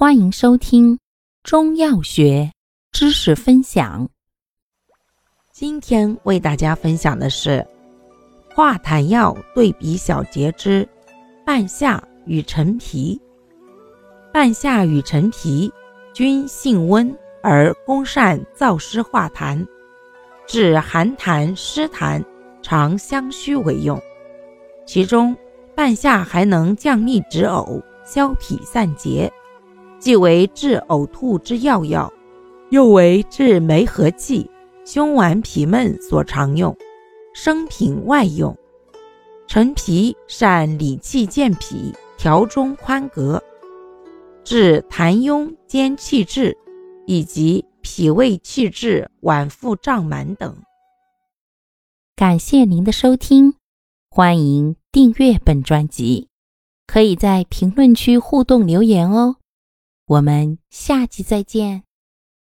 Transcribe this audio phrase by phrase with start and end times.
[0.00, 0.98] 欢迎收听
[1.42, 2.50] 中药学
[2.90, 4.08] 知识分享。
[5.52, 7.62] 今天为大家分享的是
[8.54, 10.88] 化痰药对比小节之
[11.44, 13.20] 半夏与陈皮。
[14.32, 15.70] 半夏与陈皮
[16.14, 19.62] 均性温，而功善燥湿化痰，
[20.46, 22.24] 治寒痰湿痰
[22.62, 24.00] 常相须为用。
[24.86, 25.36] 其中，
[25.76, 29.30] 半夏还能降逆止呕、消痞散结。
[30.00, 32.10] 既为治呕吐之要药，
[32.70, 34.50] 又为治梅核气、
[34.86, 36.74] 胸脘痞闷所常用，
[37.34, 38.56] 生平外用。
[39.46, 43.38] 陈皮善理气健脾，调中宽膈，
[44.42, 46.56] 治痰壅兼气滞，
[47.06, 50.56] 以及脾胃气滞、脘腹胀满等。
[52.16, 53.54] 感谢您的收听，
[54.08, 56.28] 欢迎订阅本专辑，
[56.86, 59.36] 可以在评论区互动留言哦。
[60.10, 61.89] 我们下期再见。